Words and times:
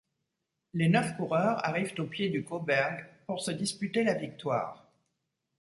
Les 0.73 0.89
neuf 0.89 1.15
coureurs 1.15 1.63
arrivent 1.63 1.93
au 1.99 2.05
pied 2.05 2.29
du 2.31 2.43
Cauberg 2.43 3.05
pour 3.27 3.39
se 3.39 3.51
disputer 3.51 4.03
la 4.03 4.15
victoire. 4.15 4.87